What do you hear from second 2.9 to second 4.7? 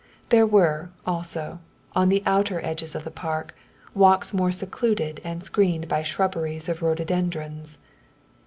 of the park, walks more